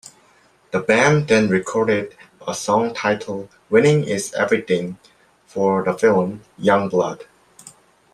The 0.71 0.79
band 0.79 1.27
then 1.27 1.47
recorded 1.47 2.15
a 2.47 2.55
song 2.55 2.91
titled 2.95 3.49
"Winning 3.69 4.03
Is 4.03 4.33
Everything" 4.33 4.97
for 5.45 5.83
the 5.83 5.93
film 5.93 6.41
"Youngblood". 6.59 7.25